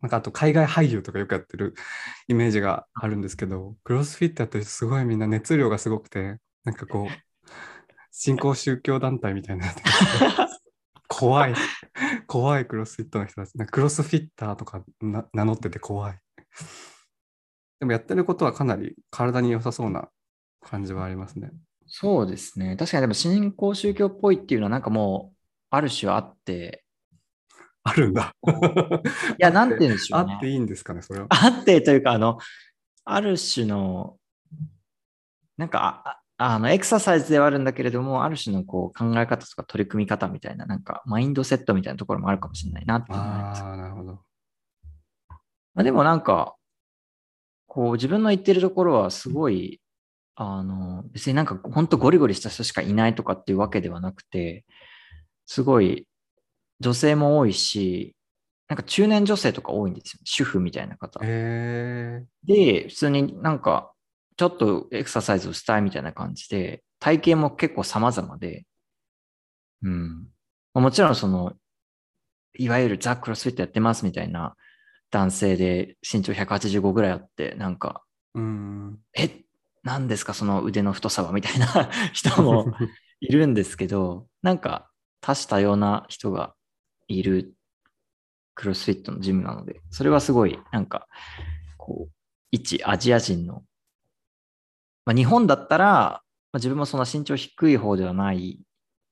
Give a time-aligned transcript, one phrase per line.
[0.00, 1.74] なんかあと海外俳優とかよくやってる
[2.28, 7.50] イメージがあるんですけど、クロスフィットやってる人すごいみんな熱量がすごくて、なんかこう、
[8.10, 9.66] 新興宗教団体みたいな
[11.08, 11.54] 怖い、
[12.26, 13.52] 怖いクロスフィットの人たち。
[13.70, 16.18] クロスフィッターとかな名乗ってて怖い。
[17.80, 20.08] でもやってることはかなり体に良さそうな
[20.60, 21.50] 感じはありますね。
[21.86, 22.76] そうですね。
[22.76, 25.36] 確かにでも新興宗教っぽいっていうのはなんかもう、
[25.70, 26.84] ある種あって、
[27.82, 28.34] あるんだ。
[28.44, 28.50] い
[29.38, 30.34] や、 なんて言うんでしょうね。
[30.34, 31.26] あっていいんですかね、それは。
[31.30, 32.38] あってというか、あの、
[33.04, 34.18] ある種の、
[35.56, 44.12] なんか、ああの、エクササイズではあるんだけれども、ある種のこう考え方とか取り組み方みたいな、なんか、マインドセットみたいなところもあるかもしれないなっていうのはありますああ、なるほど。
[45.74, 46.56] まあ、でもなんか、
[47.66, 49.80] こう自分の言ってるところはすごい、
[50.34, 54.64] あの、別になんか本当ゴリゴリした人しかいないとかっていうわけではなくて、
[55.46, 56.06] すごい
[56.80, 58.16] 女性も多いし、
[58.68, 60.20] なんか中年女性とか多いんですよ。
[60.24, 61.20] 主婦みたいな方。
[61.22, 63.92] えで、普通になんか、
[64.36, 68.64] ちょっとエクササイズをしたいみたいな感じで、体型も結構様々で、
[69.82, 70.28] うん。
[70.72, 71.52] まあもちろんその、
[72.56, 74.54] いわゆるザ・クロスフィットやってますみたいな
[75.10, 78.98] 男性で身長185ぐらいあって、なんか、ー、うん。
[79.16, 79.44] え、
[79.82, 82.66] 何ですかその腕の太さはみたいな人も
[83.20, 84.90] いるんですけど、なんか
[85.20, 86.54] 多種多様な人が
[87.14, 87.54] いる
[88.54, 91.06] クロスフィットのジムなので、それはすごいなんか、
[91.76, 92.12] こう、
[92.50, 93.62] 一アジア人の、
[95.06, 96.20] まあ、日本だったら、ま
[96.54, 98.58] あ、自分もそんな身長低い方ではない、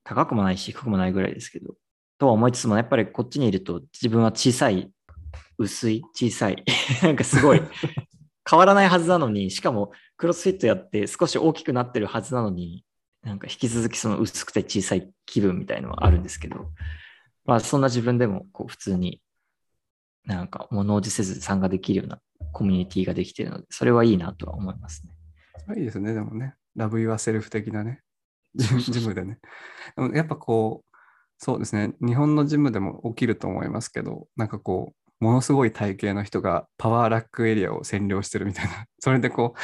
[0.03, 1.75] 高くもないし低くもないぐらいですけど、
[2.17, 4.91] とは思いつつも、やっぱりこっちにいると自分は小さい、
[5.57, 6.63] 薄い、小さい、
[7.01, 7.61] なんかすごい
[8.49, 12.83] 変わらないはずなのに、しかもクロスフィットやって少し大きくなってるはずなのに、
[13.23, 16.71] なんか引き続きその薄くて小さい気分みたいのはあるんですけど、
[17.49, 19.21] まあそんな自分でもこう普通に
[20.25, 22.19] なんか物おじせず参加できるような
[22.51, 25.03] コミュニティができているので、それはいいなとは思います
[25.67, 25.75] ね。
[25.75, 26.53] いいですね、でもね。
[26.75, 28.01] ラブ・ユア・セルフ的なね。
[28.55, 29.39] ジムでね。
[29.95, 30.97] でもやっぱこう、
[31.37, 31.93] そうですね。
[32.01, 38.85] 日本のジムでも起きると思いますけど、なんかこう、ものすごい体型の人がパワーラックエリアを占領してるみたいな。
[38.99, 39.55] それでこ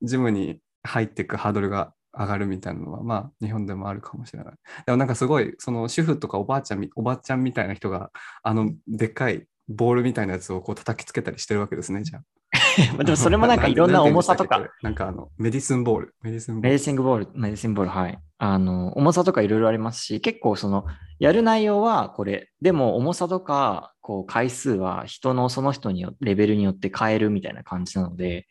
[0.00, 4.54] う、ジムに入っていくハードルが上がるみたいなのは、まあ、日本でもあるかもしれない。
[4.86, 8.10] でもなんかすごい、その主婦とかおばあちゃんみ、おばあちゃんみたいな人が、
[8.42, 12.22] あの、でっかいボールみたいなやつをこう叩きつけたりしてるわけですね、じゃあ。
[12.94, 14.68] まあでもそれもなんか いろんな重さとか、。
[14.82, 16.14] なんかあの、メディスンボール。
[16.22, 16.62] メディスンボール。
[16.62, 18.18] メディシングボール、メディシンボール、はい。
[18.38, 20.84] あの、重さとかいろいろありますし、結構その、
[21.18, 28.46] やる内容はこれ、でも重さとか、こう、回数は人のその人によレベルによって変えるみたいな感じなので、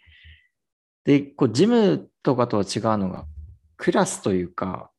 [1.06, 3.26] で、こう、ジムとかとは違うのが、
[3.84, 4.92] クラスというか、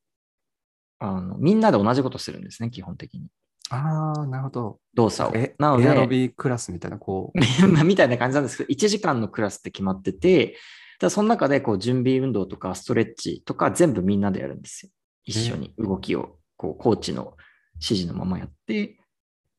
[0.98, 3.28] あの、みんなで同じことするんですね、基本的に。
[3.70, 4.78] ああ、なるほど。
[4.92, 5.34] 動作を。
[5.34, 7.66] え、なのでエアロビクラスみたいな、こう。
[7.66, 10.58] まあみたいな感じなんですけど、1時間のクラスって決まってて、
[10.98, 14.92] ただその中でこう準備運動とかストレッチとか全部みんなでやるんですよ。
[15.24, 17.38] 一緒に動きを、こう、コーチの
[17.76, 18.98] 指示のままやって、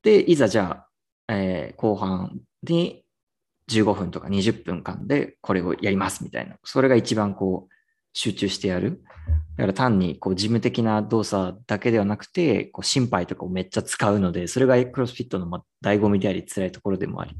[0.03, 0.85] で、いざじゃ
[1.28, 3.03] あ、えー後半に
[3.72, 6.58] 15分とか20分間でこれをやりますみたいな。
[6.64, 7.75] それが一番こう、
[8.16, 9.03] 集中してやる。
[9.58, 17.36] だから単にこう事務的な動作だけではなくて、こう心肺とかをめっちゃ使うので、それがクロスフィットのまあ醍醐味であり、辛いところでもあり、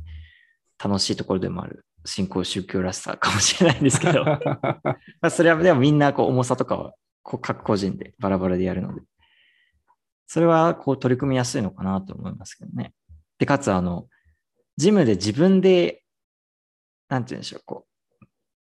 [0.84, 6.94] 楽しいところでもある、新興宗教らしさかもしれないんですけど、 まあそれはでもみんなこう重さとかは
[7.24, 9.02] こう各個人でバラバラでやるので、
[10.28, 12.94] それはこう取り組みやすいのかなと思いますけどね。
[13.40, 14.08] で、かつあの、
[14.78, 16.04] ジムで自分で、
[17.08, 17.85] なんて言うんでしょう、こう、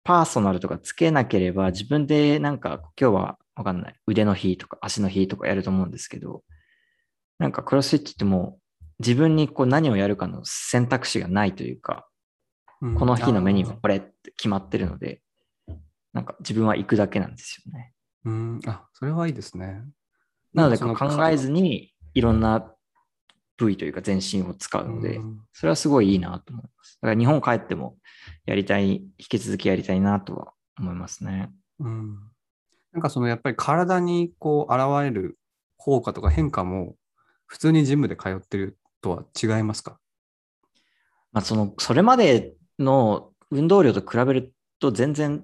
[0.03, 3.95] パーソナルとかつけなければ自分でなんか今日はわかんない。
[4.07, 6.43] 腕の日とか足の日とかやると思うんですけど、
[7.39, 12.07] なんかクロスフィットってもう自分にこう何をやるかの選択肢がないというか、
[12.81, 12.95] うん。
[12.95, 15.21] この日のメニューはこれって決まってるので、
[16.13, 17.93] なんか自分は行くだけなんですよね。
[18.25, 19.83] うん、あ、それはいいですね。
[20.53, 22.73] なので考えずにいろんな
[23.57, 26.97] 部位というか全身を使うのでう、んそれはすごいいいなと思います。
[27.01, 27.97] だから日本帰っても
[28.45, 31.51] やりたい、引き続きやりたいなとは思いますね。
[31.79, 32.17] うん
[32.91, 35.39] なんかそのやっぱり体にこう現れる
[35.77, 36.95] 効果とか変化も
[37.47, 39.97] 普通にジムで通ってるとは違いますか？
[41.31, 45.43] まあ、その、それまでの運動量と比べると全然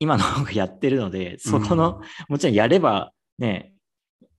[0.00, 3.72] 今の方がやってるので、そこの、もちろんやればね、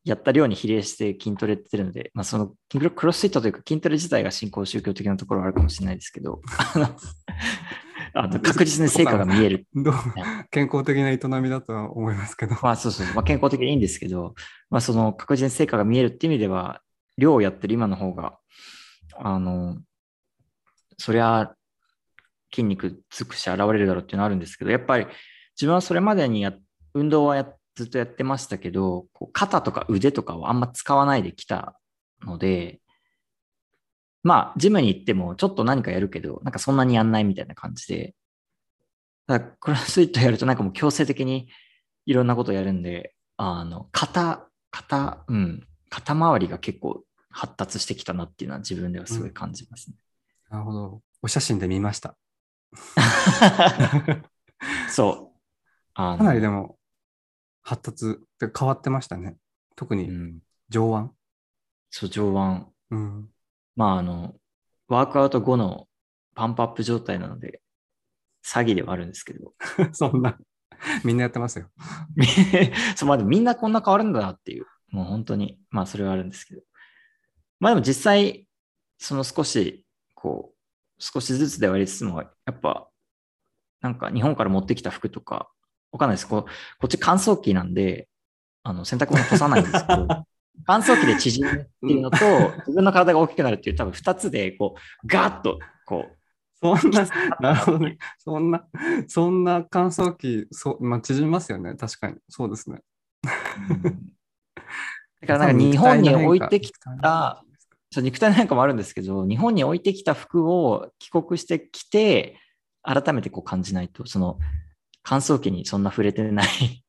[0.03, 6.41] やった量に比例して筋トレってるので、まあ、そのクロスフィットというか筋トレ自体が新興宗教的なところはあるかもしれないですけど、
[8.13, 9.67] あの確実に成果が見える。
[9.73, 9.93] どう
[10.49, 12.55] 健康的な営みだとは思いますけど。
[12.61, 14.33] まあそうそう、まあ、健康的にいいんですけど、
[14.69, 16.81] まあその確実に成果が見えるっていう意味では、
[17.17, 18.39] 量をやってる今の方が、
[19.17, 19.77] あの、
[20.97, 21.53] そりゃ
[22.53, 25.05] 筋肉つくし現れるだろうっていうのはあるんですけど、やっぱり
[25.55, 26.53] 自分はそれまでにや
[26.93, 31.79] 運動はやずっとやってましたけど、こう肩とか腕とかをあんま使わないできた
[32.21, 32.79] ので、
[34.23, 38.13] まあ、ジムに行ってもちょっと何かやるけど、なんかそんなにやんないみたいな感じで、
[39.27, 41.47] だクロスフィットやるとなんかもう強制的に
[42.05, 49.95] いろんなことやるんで、あの、肩、肩、うん、肩周りが結構発達してきたなっていうのは自分ではすごい感じますね。
[50.49, 51.01] なるほど。
[51.23, 52.15] お写真で見ました。
[54.89, 55.95] そう。
[55.95, 56.77] かなりでも
[57.63, 58.09] 発達っ
[58.39, 59.37] て変わってましたね。
[59.75, 61.09] 特にうん、上腕。
[61.89, 62.65] そう、上腕。
[62.91, 63.29] うん。
[63.75, 64.35] まあ、あの、
[64.87, 65.87] ワークアウト後の
[66.35, 67.61] パンプアップ状態なので、
[68.45, 69.53] 詐欺ではあるんですけど、
[69.93, 70.37] そんな、
[71.03, 71.69] みんなやってますよ。
[72.95, 76.63] そうまあでもみんなこんな変わるんだなっていう、もう本当に、まあそれはあるんですけど。
[77.59, 78.47] まあでも実際、
[78.97, 79.85] その少し、
[80.15, 82.89] こう、少しずつではありつつも、やっぱ、
[83.81, 85.51] なんか日本から持ってきた服とか、
[85.91, 86.27] わかんないです。
[86.27, 86.49] こうこ
[86.85, 88.07] っち乾燥機なんで、
[88.63, 90.07] あの洗濯物干さないんですけど、
[90.65, 92.17] 乾燥機で縮むっていうのと、
[92.59, 97.07] 自分の体が大きくなるっていう多分二つで、こう、ガーッと、こう、そんな、
[97.39, 97.97] なるほどね。
[98.19, 98.67] そんな、
[99.07, 101.73] そんな乾燥機、そう、まあ、縮みますよね。
[101.75, 102.17] 確かに。
[102.29, 102.81] そうですね。
[103.69, 104.13] うん
[105.21, 107.43] だからなんか日本に置いてきた、
[107.91, 112.37] そう肉体の変化もあるんですけど、日本に置いてきた服を帰国してきて、
[112.81, 114.39] 改めてこう感じないと、その
[115.03, 116.83] 乾燥機にそんな触れてない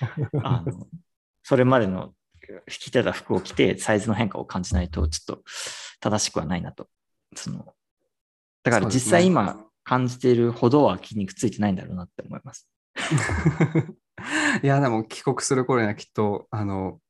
[0.42, 0.86] あの、
[1.42, 2.14] それまでの
[2.68, 5.42] 着てた服を着てサイズの変化を感じないと、ちょっと
[6.00, 6.88] 正しくはないなと。
[7.34, 7.74] その
[8.62, 12.68] だから実際今感じているほどは筋肉ついてないんだろうなって思います。
[14.62, 17.00] いや、でも帰国する頃にはきっと、あの、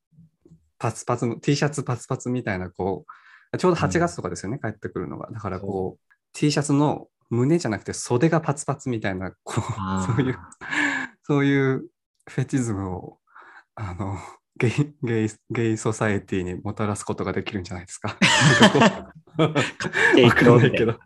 [0.79, 3.07] パツパツの、T シャツパツパツみたいな、こ
[3.53, 5.31] う、ちょうど8月とかですよね、帰ってくるのが。
[5.31, 10.39] だからこう、T シャツの胸じゃなくて袖がパツパツみたいな、こう、そういう、
[11.23, 11.89] そういう
[12.29, 13.19] フェチズムを、
[13.75, 14.17] あの、
[14.59, 14.71] ゲイ、
[15.03, 18.17] ゲイ、ゲイソサエティにもたらすことができるんじゃないですか。
[19.37, 20.99] わかんないけど。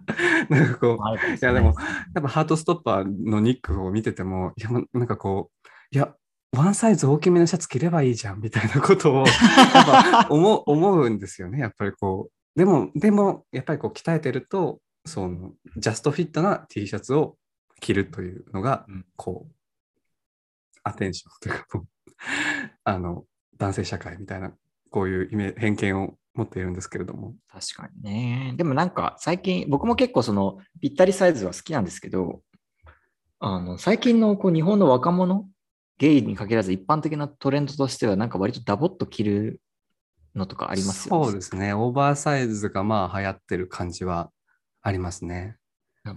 [0.49, 1.75] なんかこう、いやでも、
[2.15, 6.15] やっぱハートストッパーのニックを見てても、いや、なんかこう、いや、
[6.57, 9.73] ワンサイズ大きめのシャツ着ればいいじゃんみたいなことを やっ
[10.13, 11.59] ぱ思う思うんですよね。
[11.59, 12.59] やっぱりこう。
[12.59, 17.37] でも、でも、やっぱりこう鍛えてると、その、ジャストフィットな T シャツを
[17.81, 19.53] 着るというのがうん、こう、
[20.83, 21.89] アテンションというか、
[22.85, 23.25] あの、
[23.57, 24.53] 男性社会みたいな、
[24.91, 27.35] こういうイメ偏見を持っているんですけれども。
[27.49, 28.55] 確かにね。
[28.57, 32.43] でもなんか最近、僕も結構そのぴったりサイズは好きなんですけど、
[33.39, 35.49] あの最近のこう日本の若者、
[35.99, 39.61] ゲイに限らず一般的なトレンドとしては、なんか割とダボっと着る
[40.35, 41.25] のとかありますよね。
[41.25, 41.75] そうですね。
[41.75, 44.31] オーバーサイズがまあ流行ってる感じは
[44.83, 45.57] ありますね。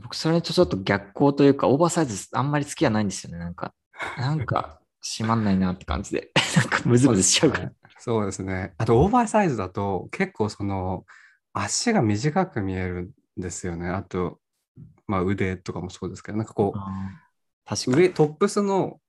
[0.01, 3.38] 僕、それとちょっと逆光というか、オーバーサイズあんまり好きはないんですよね。
[3.38, 3.74] なんか、
[4.18, 7.71] なんか、閉まんないなって感じで、 なんかムズムズしちゃうから。
[8.00, 8.74] そうですね。
[8.77, 11.06] あと、オーバーサイズだと結構その
[11.54, 13.89] 足が短く見えるんですよね。
[13.89, 14.39] あと、
[15.07, 16.80] まあ腕とかもそうですけど、なんかこう、
[17.66, 17.98] 確かに。
[17.98, 19.00] 上、トップスの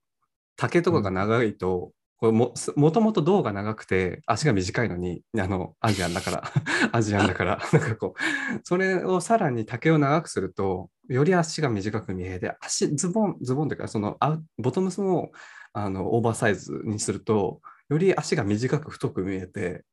[0.56, 1.92] 丈とかが長いと、
[2.24, 6.52] これももともと胴が長くて足が短いのに、あの、アジアンだから、
[6.90, 15.32] アジアンだから、なんかこう、それをさらに丈を長くすると、より足が短く見えて、足、ズボン、ズボンというか、そのアウボトムスも
[15.74, 19.84] あのオーバーサイズにすると、より足が短く太く見えて、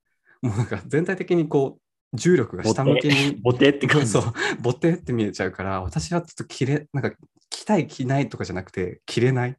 [0.42, 4.08] もうなんか全体的にこう、重力が下向きにボテって感じ。
[4.08, 4.24] そう、
[4.62, 7.12] ボテって見えちゃうから、私はちょっと着れ、なんか
[7.50, 9.58] 着たい着ないとかじゃなくて、着れない。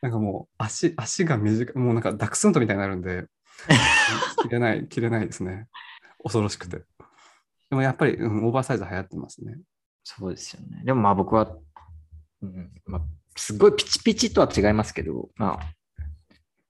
[0.00, 3.26] なんかもう足、足が短い、もうなんかダックスフントみたいになるんで、
[4.42, 5.68] 着れない、着れないですね。
[6.22, 6.78] 恐ろしくて。
[7.70, 9.58] でもやっぱり、うん、オーバーサイズ流行ってますね。
[10.04, 10.82] そうですよね。
[10.84, 11.56] でもまあ僕は、
[12.42, 13.02] うんまあ、
[13.36, 15.74] すごいピチピチとは違いますけど、まあ、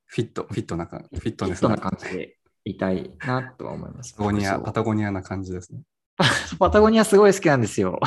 [0.06, 4.12] フィット、フィットな感じ、フィットネスな感じでいたいなとは思います。
[4.12, 5.80] パタゴニア、パタゴニアな感じですね。
[6.58, 7.98] パタゴニアすごい好きなんですよ。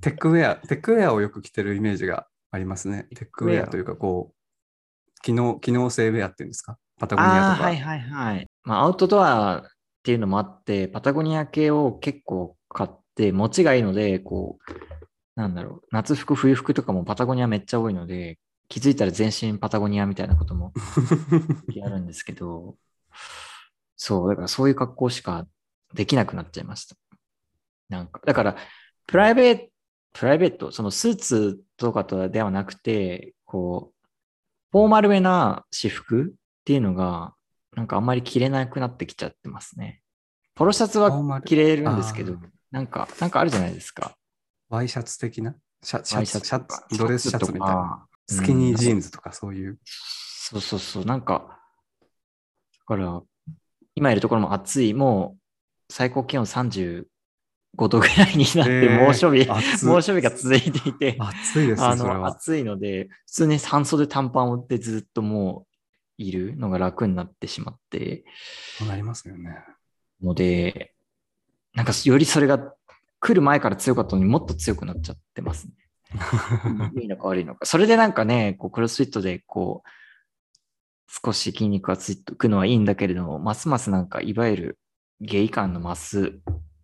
[0.00, 3.06] techwear、techwear をよく着てるイメージがありますね。
[3.14, 6.78] techwear というか、こう、機能、機能性ウェアっていうんですか？
[6.98, 7.64] パタゴニアとか。
[7.64, 8.46] はいはいはい。
[8.64, 9.62] まあ、アウトドアっ
[10.02, 14.72] ていうのもあって、パタゴニア系を結構買って、持ちがいいので、こう、
[15.36, 18.38] なんだろう、夏服、冬服とかもパタゴニアめっちゃ多いので、
[18.68, 20.72] 気づいたら全身パタゴニアみたいなことも
[21.84, 22.76] あるんですけど、
[23.96, 25.46] そう、だからそういう格好しか
[25.92, 26.96] できなくなっちゃいました。
[27.88, 28.56] なんか、だから、
[29.06, 29.66] プライベート、
[30.12, 34.06] プライベート、そのスーツとかとではなくて、こう、
[34.70, 36.26] フォーマルめな私服っ
[36.64, 37.34] ていうのが、
[37.74, 40.02] なんかあんまり着れなくなってきちゃってますね。
[40.54, 42.36] ポロシャツは着れるんですけど
[42.70, 44.14] なんか、なんかあるじゃないですか。
[44.68, 45.56] ワイシャツ的な？
[45.82, 47.74] シャシャツ、シャツ、ドレスシャツみたいな。
[47.74, 49.78] とかスキニージーうんンズとかそういう。
[49.84, 51.04] そうそうそう。
[51.06, 51.58] なんか、
[52.00, 52.06] だ
[52.84, 53.22] から、
[53.94, 55.36] 今いるところも暑い、も
[55.88, 57.06] う最高気温35
[57.76, 62.28] 度ぐらいになって、えー猛暑日、暑い猛暑日が続いていて、暑いですね、あの、は。
[62.28, 65.66] 暑いので、普通に半袖短パンを着てずっとも
[66.18, 68.24] ういるのが楽になってしまって、
[68.78, 69.56] そうなりますよね。
[70.22, 70.94] ので、
[71.74, 72.58] なんかよりそれが
[73.20, 75.72] 来る前から強かったのにもっと強くなっちゃってますね。
[77.00, 77.66] いいのか悪いのか。
[77.66, 79.88] それでなんかね、こうクロスフィットでこう、
[81.24, 84.78] 少し筋肉がついてくのはいいんだけれども、ますますなんかいわゆる
[85.20, 86.40] ゲイ感の増す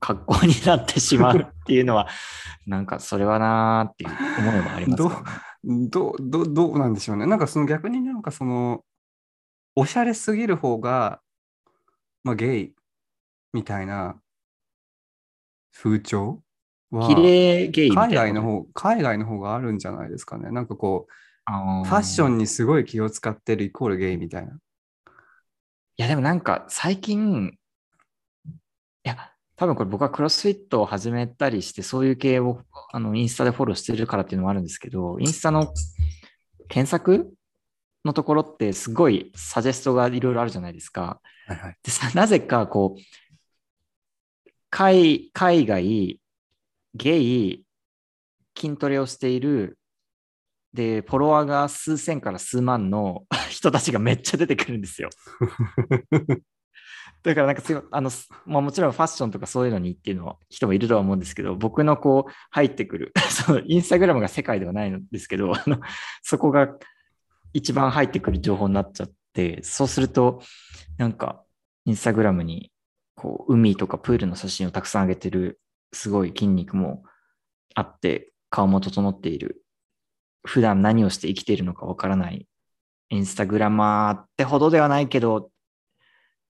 [0.07, 2.07] 格好になってしまうっていうのは、
[2.65, 5.11] なんかそれはなーっていう思いもありますね。
[5.91, 7.27] どう、どう、どうなんでしょうね。
[7.27, 8.85] なんかその逆になんかその、
[9.75, 11.21] おしゃれすぎる方が、
[12.23, 12.75] まあゲイ
[13.53, 14.21] みたいな
[15.73, 16.41] 風潮
[16.93, 17.09] は。
[17.09, 20.53] 海外の方、海外の方があるんじゃないですかね。
[20.53, 21.13] なんかこう、
[21.85, 24.53] ファッションにすごい気を使ってるイコールゲイみたいな。
[24.53, 24.57] い
[25.97, 27.59] や、でもなんか最近、
[28.47, 32.61] いや、多分これ僕はクロスフィットを始めたりして、そういう系を
[32.93, 35.73] あのインスタでフォローしてるからっていうのもあるんですけど、インスタの
[36.69, 37.33] 検索
[38.05, 41.21] のところってすごいサジェストがいろいろあるじゃないですか。
[41.47, 41.77] はいはい。
[41.83, 46.21] でさなぜかこう、海海外、
[46.95, 47.65] ゲイ、
[48.59, 49.79] 筋トレをしている、
[50.75, 55.09] で、フォロワーが数千から数万の人たちがめっちゃ出てくるんですよ。
[57.27, 58.09] だからなんかすいあの、
[58.47, 65.81] まあ、もちろんファッションとかそういうのにっていうのは人もいるとは思うんですけど、僕のこう入ってくる、 そのインスタグラムが世界ではないんですけど、あの
[66.23, 66.69] そこが
[67.53, 70.41] 一番入ってくる情報になっちゃって、そうすると、
[70.99, 71.43] なんか
[71.85, 72.71] インスタグラムに
[73.17, 75.59] こう海とかプールの写真をたくさん上げてる
[75.93, 77.03] すごい筋肉も
[77.75, 79.65] あって、顔も整っている、
[80.45, 82.47] 普段何をして生きているのかわからない
[83.11, 85.51] インスタグラマーってほどではないけど、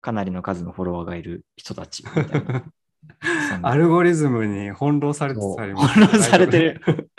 [0.06, 2.04] かなりの数のフォロワーがいる人たち。
[3.64, 5.94] アルゴリズムに翻弄されつつあります。
[5.96, 7.10] そう翻弄されてる。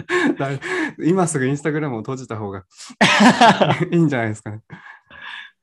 [1.05, 2.65] 今すぐインスタグラムを閉じた方が
[3.91, 4.63] いいんじゃないですかね。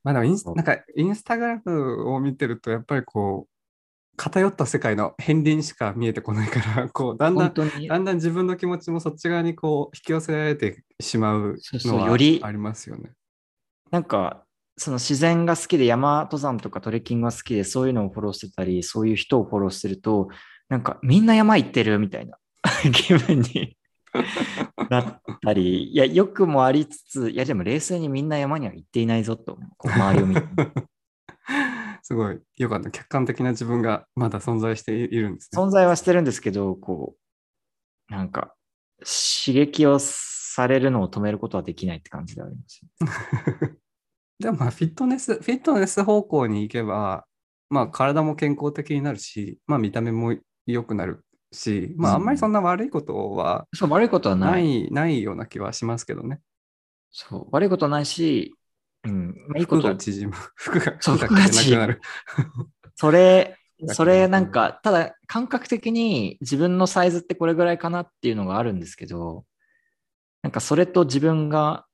[0.04, 7.64] まあでもインスそうなんかインスタグラムを見てるとやっぱりこう偏った世界の片鱗しか見えてこないからこうだんだんだ
[8.00, 13.14] んだん自分の気持ちもそっち側にこう引き寄せられてしまうそうそうのはよりありますよね。
[13.92, 14.43] なんか、
[14.78, 20.30] その自然が好きで山登山とかトレッキングが好きでそういうのをフォローしてたり、そういう人をフォローしてると、
[20.70, 22.38] なんかみんな山行ってるみたいな
[22.92, 23.78] 気分に
[24.90, 30.42] なったり、いや、良くもありつつ、いや、でも冷静にみんな山には行っていないぞと、こう周りを見て。
[32.02, 32.92] すごいよかった。
[32.92, 35.62] 客観的な自分がまだ存在しているんですね。
[35.62, 37.16] 存在はしてるんですけど、こ
[38.10, 38.56] う、なんか、
[39.00, 42.82] 刺激をされるのを止めることはできないって感じであります。
[44.40, 47.26] でもまあフィットネス、フィットネス方向に行けば、
[47.70, 50.36] まあ体も健康的になるし、まあ見た目も
[50.66, 54.52] 良くなるし、まああんまりそんな悪いことはそう、悪いことはな。
[54.52, 56.40] ないい、ないような気はしますけどね。
[57.12, 58.56] そう、悪いことはないし、
[59.06, 60.34] うん、まあ、いいこと服が縮む。
[60.56, 62.02] 服が、そう 服が着れなくなる。
[62.96, 69.46] それ、 がそれなんか、ただ感覚的に自分のサイズってこれぐらいかなっていうのがあるんですけど、
[70.42, 71.86] なんかそれと自分が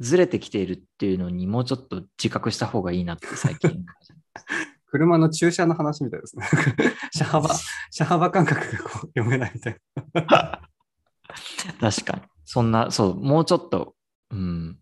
[0.00, 3.84] ずれてきているっていうのにもうちょっと自覚した方がいいなって最近。
[4.90, 6.44] 車の駐車の話みたいですね。
[7.14, 7.48] 車幅、
[7.90, 9.80] 車幅感覚がこう読めないみたい
[10.14, 10.68] な。
[11.80, 12.22] 確かに。
[12.44, 13.94] そんな、そう、もうちょっと、
[14.30, 14.78] うん。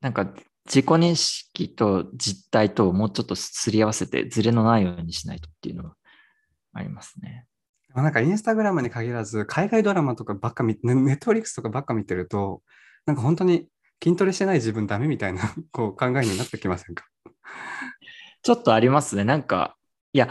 [0.00, 0.32] なんか
[0.66, 5.96] 自己認識と実態ともうちょっとすり合わせてずれのないようにしないとっていうのは
[6.72, 7.46] ありますね。
[7.92, 12.62] まあなんかインスタグラムに限らず、海外ドラマとかばっか見ねネットフリックスとかばっか見てると、
[13.04, 13.66] なんか本当に
[14.02, 15.42] 筋トレしてない自分ダメみたいな
[15.72, 17.04] こう考えになってきませんか？
[18.42, 19.24] ちょっとありますね。
[19.24, 19.76] なんか、
[20.12, 20.28] いや、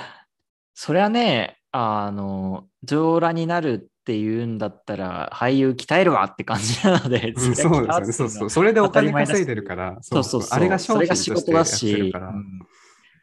[0.74, 8.12] それはね、あの、上裸になるっていうんだったら、俳優鍛えるわって感じなので、うんそうですよね。
[8.12, 8.50] そうそう。
[8.50, 10.58] それでお金稼いでるから、そうそうそう。
[10.58, 12.30] あれが商品としてやって仕事だし、るから。
[12.30, 12.44] うん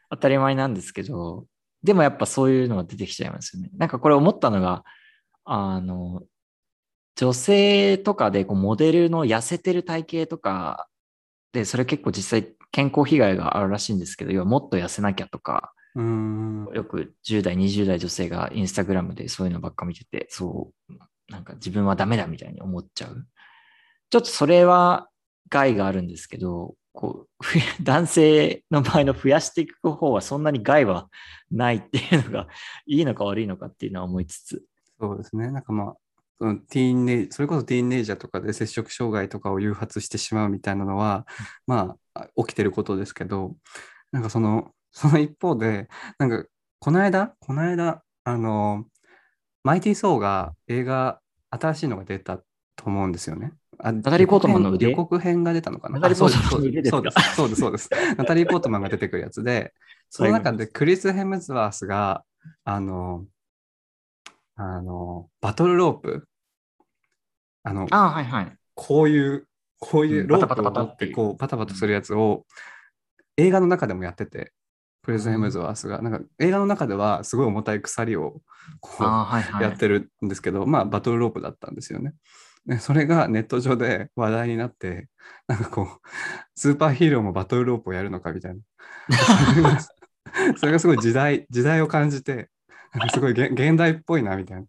[0.08, 1.46] 当たり前なんですけど、
[1.82, 3.70] でもやっぱそういうのが出てきちゃいますよね。
[3.76, 4.84] なんかこれ思ったのが、
[5.44, 6.22] あの、
[7.16, 10.88] 女性とかでこうモデルの痩せてる体型とか
[11.52, 16.68] で、それ結構実際健康被害があるらしいんですけど、要はもっと痩せなきゃとか、うーん。
[16.74, 20.92] よく10代、20代女性がインスタグラムでそういうのばっか見てて、そう、
[21.32, 23.26] なんか自分はダメだみたいに思っちゃう。
[24.10, 25.08] ちょっとそれは
[25.48, 27.44] 害があるんですけど、こう、
[27.82, 31.08] 男性の場合の増やしていく方はそんなに害は
[31.50, 32.48] ないっていうのが
[32.86, 34.62] いいのか悪いのかっていうのは思いつつ。
[35.00, 35.50] そうですね。
[35.50, 35.96] なんかまあ、
[36.38, 41.26] そのティーンネイそれこそティーンネイジャーとかで摂食障害とかを誘発してしまうみたいなのは、
[41.66, 43.56] まあ、起きてることですけど、
[44.12, 45.88] なんかその、その一方で、
[46.18, 46.44] なんか、
[46.78, 48.84] この間、この間、あの、
[49.64, 52.44] マイティー・ソーが映画、新しいのが出たと
[52.86, 53.52] 思うんですよね。
[53.78, 54.88] あナタリーポートマンの腕？
[54.90, 55.96] 予告編が出たのかな？
[55.98, 57.20] ナタリーポートマンの腕ですか？
[57.34, 58.14] そうです、そうです、そうです。
[58.16, 59.72] ナタリー・ポートマンが出てくるやつで、
[60.10, 62.24] その中でクリス・ヘムズワースが、
[62.64, 63.24] あの、
[64.56, 66.28] あの、バトルロープ、
[67.62, 68.56] あの、ああ、はいはい。
[68.74, 69.46] こういう、
[69.78, 72.46] こういううんロープバタを持って、こう、パタパタするやつを、
[73.36, 74.52] 映画の中でもやってて、
[75.02, 78.40] クリス・ヘムズワースが、なんか映画の中ではすごい重たい鎖を
[78.80, 79.62] こうああ、はいはい。
[79.62, 82.14] やってるんですけど、まあバトルロープだったんですよね。
[82.66, 85.08] でそれがネット上で話題になって、
[85.46, 86.08] なんかこう、
[86.56, 88.60] スーパーヒーローもバトルロープをやるのかみたいな。
[90.58, 92.50] それがすごい時代、時代を感じて、
[93.12, 94.64] すごい現現代っぽいなみたいな。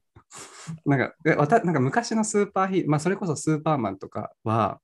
[0.85, 4.79] なんかでわたなんか昔のスーパーヒーまあそれこそスーパーマンとかは、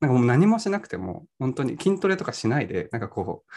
[0.00, 3.52] なんかもう何もしなくても、本当に筋トレとかしないで、なんかこう、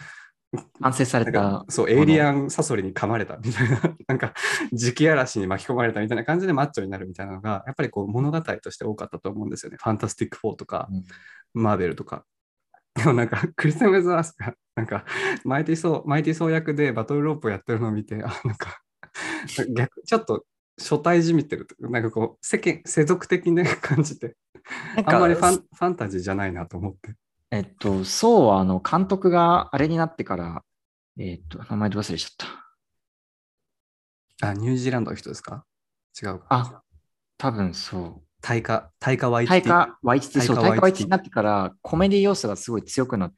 [0.82, 1.64] 完成されたか。
[1.68, 4.34] そう、エイリアンサソリに噛まれたみたいな、なんか、
[4.72, 9.78] 磁気嵐に巻き込まれたみたいな感じでマッチョになるみたいなのが、やっぱりこう物語として多かったと思うんですよね。
[9.80, 11.04] ファンタスティック4とか、うん
[11.52, 12.24] マーベルとか。
[12.94, 15.04] でもなんか、クリステン・ウェザースが、なんか、
[15.44, 18.80] マイティソー、マイティソー役でバトルロープをやってるのを見て、あ、なんか、
[19.76, 20.44] 逆、ちょっと
[20.78, 24.36] 初対じみてるとなんかこう、世間、世俗的な感じて、
[24.96, 27.14] なんあんまりファンか、ファンタジーじゃないなと思って。
[27.50, 30.64] えっと、そうは、あの、監督があれになってから、
[31.18, 32.30] えっと、名前で忘れちゃっ
[34.38, 34.48] た。
[34.48, 35.64] あ、ニュージーランドの人ですか？
[36.22, 36.46] 違うか。
[36.48, 36.82] あ、
[37.36, 38.22] 多分そう。
[38.40, 39.50] タイカ、タイカワイティ。
[39.50, 43.34] タイカ・ワイチティ、そう、タワイチティになってから、コメディ要素がすごい強くなっ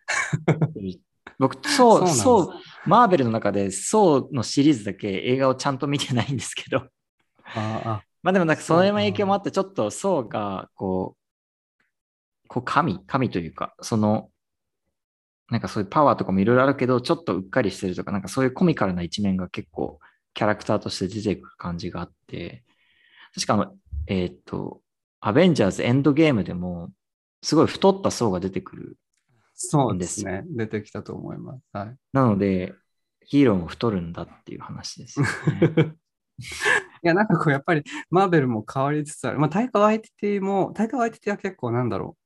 [0.74, 1.00] てる。
[1.40, 2.48] 僕、そう、そう、
[2.86, 6.88] マーベルの中で、そうのシリーズだけ映画をちゃんと見てないんですけど、
[7.44, 11.16] ああ、 まあでもなんかその影響もあって、ちょっとそうが、こ
[12.44, 14.30] う、こう神、神というか、その、
[15.50, 20.00] なんかそういうパワーとかもいろいろあるけど、ちょっとうっかりしてるとか、なんかそういうコミカルな一面が結構
[20.34, 22.64] キャラクターとして出てくる感じがあって、
[23.34, 23.76] 確かあの、
[24.06, 24.80] えーっと、
[25.20, 26.90] アベンジャーズエンドゲームでも、
[27.42, 28.98] すごい太った層が出てくる。
[29.68, 30.42] そうですね。
[30.46, 31.62] 出てきたと思います。
[31.72, 31.96] はい。
[32.12, 32.74] なので、
[33.24, 35.94] ヒーローも太るんだっていう話ですよね。
[37.04, 39.38] いや、なんかこう、やっぱり、マーベルも変わりつつある。
[39.38, 42.16] まあ、タイカ・ワイティティも、タイカ・ワイティティは結構、なんだろ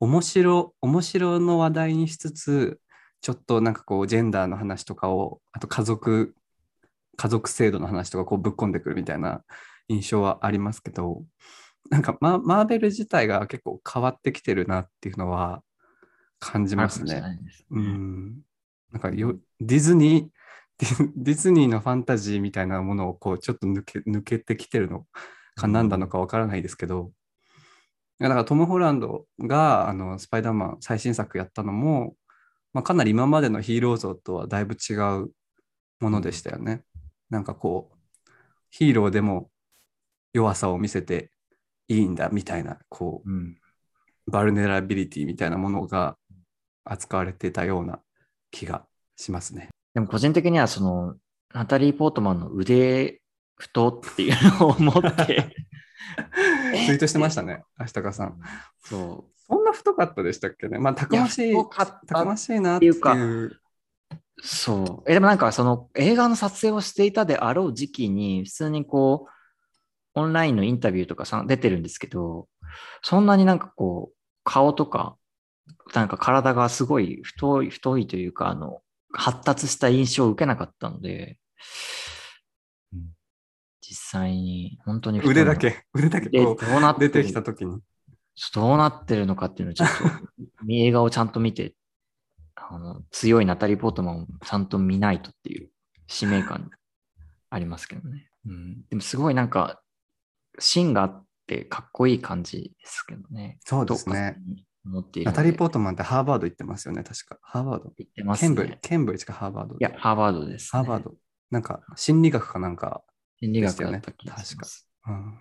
[0.00, 2.80] う、面白、面白の話題にしつつ、
[3.20, 6.34] ちょっとなんかこう、ジェンダーの話とかを、あと家族、
[7.16, 9.42] 家族制度の話とかこうぶっ込んでくるみたいな
[9.88, 11.24] 印象はありますけど、
[11.90, 15.62] なんかママーベル自体が結構変わってきてるなっていうのは
[16.38, 17.20] 感じますね。
[17.70, 18.40] なん。
[18.92, 25.06] なんかよディズニー、 ディズニーのファンタジーみたいなものをこうちょっと抜け抜けてきてるの
[25.56, 27.12] か何なのかわからないですけど、
[28.18, 32.16] だからトム・ホランドがあのスパイダーマン最新作やったのも、
[32.72, 35.30] まあ、かなり今までのヒーロー像とはだいぶ違う
[36.00, 36.82] ものでしたよね。
[37.30, 37.96] なんかこう、
[38.70, 39.50] ヒーローでも
[40.32, 41.30] 弱さを見せて
[41.88, 43.58] いいんだみたいな、こう、うん。
[44.26, 46.16] vulnerability みたいなものが
[46.88, 48.00] 扱われてたような
[48.50, 48.84] 気が
[49.16, 49.68] しますね。
[49.94, 51.16] でも個人的にはその、
[51.52, 53.20] ナタリー・ポートマンの腕
[53.56, 55.54] 太っていうのを思って、
[56.86, 58.40] ツイートしてましたね、足高さん。
[58.84, 59.38] そう。
[59.48, 60.78] そんな太かったでしたっけね？
[60.78, 62.92] まあ、たくましい、いたたくましいなっていう。
[62.92, 63.58] っていうか
[64.40, 65.10] そう。
[65.10, 72.48] え、でもなんかその映画の撮影をしていたであろう時期に、普通にこう、オンラインのインタビューとかさ出てるんですけど、
[73.02, 75.16] そんなになんかこう、顔とか、
[75.94, 81.38] なんか体がすごい太い、太いというか、あの、発達した印象を受けなかったので、
[83.80, 87.80] 実際に本当に腕だけ、腕だけどうなって出てきたときに。
[88.54, 90.04] どうなってるのかっていうのをちょっと
[90.70, 91.74] 映画をちゃんと見て、
[92.54, 95.70] あの強いナタリー・ポートマンをちゃんと見ないとっていう
[96.06, 96.70] 使命感
[97.50, 98.30] ありますけどね。
[98.46, 99.82] うん、でもすごいなんか
[100.58, 103.58] 芯があってかっこいい感じですけどね。
[103.64, 104.36] そうですね。
[104.88, 107.38] 思っているナタリー・ポートマンってハーバード行ってますよね、確か。
[107.42, 107.92] ハーバード。
[107.96, 108.78] 言ってますケンブリね。
[108.82, 109.74] ケンブリッジかハーバード。
[109.74, 110.82] いや、ハーバードです、ね。
[110.82, 111.14] ハーバード。
[111.50, 113.02] なんか、心理学かなんか、
[113.40, 114.88] 心理学だった気がします。
[115.06, 115.38] うん、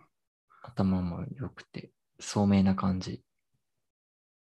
[0.64, 3.24] 頭も良くて、聡明な感じ。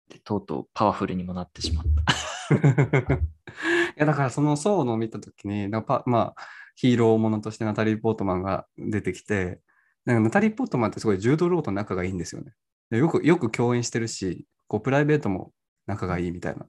[0.09, 2.31] で、とうとうパワフルにもなってしまった。
[2.51, 6.43] いやだからその層のを見たときになんかパまあ
[6.75, 9.61] ヒーローものとしてナタリー・ポートマンが出てきて
[10.05, 12.53] なんかナタリー・ポートマンってすごいジュード・ローと仲がいいんですよね。
[12.91, 15.51] でよくよく共演してるしこうプライベートも
[15.87, 16.65] 仲がいいみたいな。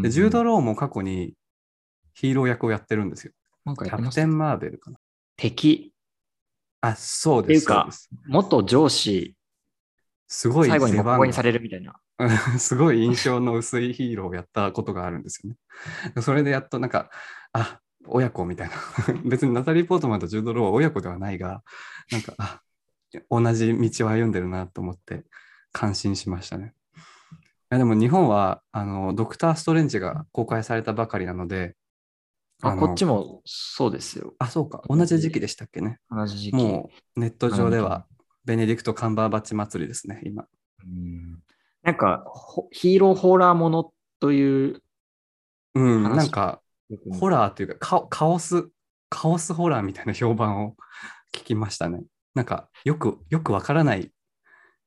[0.00, 1.34] でジュード・ローも過去に
[2.14, 3.32] ヒーロー役をやってるんですよ。
[3.66, 4.98] キャプテン・マーベルかな。
[5.36, 5.92] 敵、
[6.80, 7.64] あ、そうです。
[7.64, 7.88] っていうか
[8.28, 9.34] 元上司、
[10.28, 11.96] すごい最後にボコにされるみたいな。
[12.60, 16.22] すごい印象の薄いヒーローをやったことがあるんですよね。
[16.22, 17.10] それでやっとなんか、
[17.52, 18.74] あ、親子みたいな。
[19.28, 21.64] 別にナタリー・ポートマンとジュード・ローは親子ではないが、
[22.12, 22.62] なんか、あ、
[23.30, 25.24] 同じ道を歩んでるなと思って
[25.72, 26.74] 感心しましたね。
[27.72, 31.74] いやでも日本はあのドクター・ストレンジが公開されたばかりなので、
[32.62, 34.34] あ、のこっちもそうですよ。
[34.38, 35.98] あ、そうか、同じ時期でしたっけね。
[36.10, 36.54] 同じ時期。
[36.54, 38.06] もうネット上では
[38.44, 40.44] ベネディクト・カンバーバッチ祭りですね、今。
[40.84, 41.38] うん
[41.82, 44.82] なんか、ほヒーローホラーものという、
[45.74, 46.60] うん、話なんか、
[47.18, 48.68] ホラーというかカ、カオス、
[49.08, 50.76] カオスホラーみたいな評判を
[51.32, 52.04] 聞きましたね。
[52.34, 54.12] なんか、よく、よくわからない、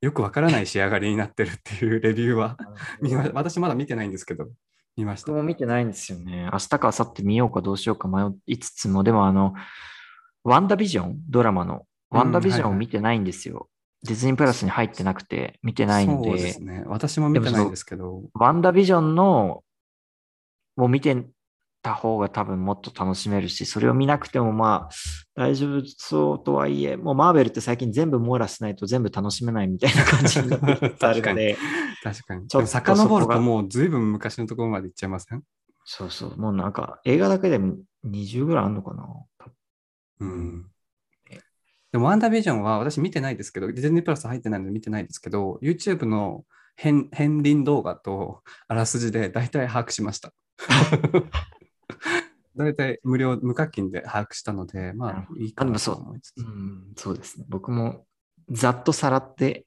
[0.05, 2.57] よくわからない仕上がりになってるっていうレビューは
[3.01, 4.49] 見ま、私まだ見てないんですけど、
[4.95, 5.37] 見ました僕。
[5.37, 6.47] も見てないんですよね。
[6.53, 9.55] 明日か明後日見ようかどうしようか迷いつつも、でもあの、
[10.43, 11.17] ワンダービジョン？
[11.27, 13.67] ドラマの、ワンダービジョンはいはいを見てないんですよ。
[14.03, 16.83] ディズニープラスに入ってなくて、見てないのそうで、ですね。
[16.85, 19.63] 私も見てないんですけど、ワンダービジョンの
[20.77, 21.25] を見て
[21.85, 31.57] た方が多分もっと楽しめるし、それを見なくてもまあ大丈夫そうとはいえ、もうマーベルって最近全部網羅しないと全部楽しめないみたいな感じになってるので、
[32.03, 32.47] 確かに。
[32.47, 35.43] ちょっと遡るとがもうずいぶん昔のところまで行っちゃいません？
[35.83, 39.05] そうそう、もうなんか映画だけでも20ぐらいあんのかな？
[40.21, 40.65] うん。
[41.91, 46.43] でも、ワンダービジョンは私見てないですけど、ディズニープラス入ってないので見てないですけど、YouTube の
[46.75, 50.33] 片片鱗動画とあらすじで大体把握しました。
[52.55, 56.37] 大体無料、無課金で把握したので、まあいいかなと思いつつ。
[56.37, 57.45] うん、そうですね。
[57.49, 58.05] 僕も
[58.49, 59.65] ざっとさらって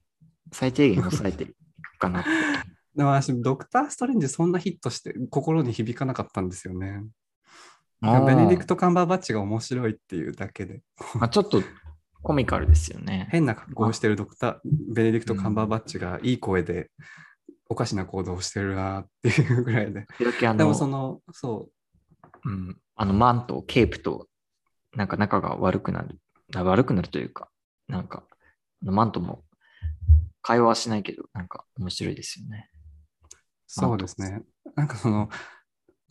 [0.52, 1.56] 最低限抑えてる
[1.98, 2.30] かなって。
[2.96, 7.04] でも私、ドクター・ストレンジそんなヒットして心に響かなかったんですよね。
[8.00, 10.82] ベネディクト・カンバーバッチが面白いっていうだけで、
[11.14, 11.62] まあ、ちょっと
[12.22, 13.28] コミカルですよね。
[13.30, 16.90] 変な格好をしてるドクター、ベネディクト・カンバーバッチがいい声で
[17.68, 20.06] おかしな行動をしてるなっていうぐらいで。
[20.56, 21.77] でもその、の、そう
[22.50, 24.28] ん、あのマント、ケープと
[24.94, 26.18] なんか仲が悪くなる。
[26.54, 27.48] あ悪くなるというか、
[27.88, 28.24] なんか、
[28.82, 29.44] マントも
[30.40, 32.70] 会話はしないけど、なんか面白いですよね。
[32.72, 32.74] う、
[33.66, 34.42] そうですね。
[34.74, 35.28] なんかその、